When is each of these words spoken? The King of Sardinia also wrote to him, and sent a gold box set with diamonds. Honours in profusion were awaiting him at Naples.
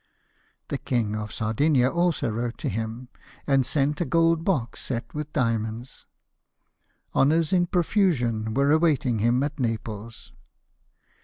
The 0.69 0.79
King 0.79 1.15
of 1.15 1.31
Sardinia 1.31 1.87
also 1.91 2.31
wrote 2.31 2.57
to 2.57 2.69
him, 2.69 3.09
and 3.45 3.63
sent 3.63 4.01
a 4.01 4.05
gold 4.05 4.43
box 4.43 4.81
set 4.81 5.13
with 5.13 5.31
diamonds. 5.31 6.07
Honours 7.13 7.53
in 7.53 7.67
profusion 7.67 8.55
were 8.55 8.71
awaiting 8.71 9.19
him 9.19 9.43
at 9.43 9.59
Naples. 9.59 10.31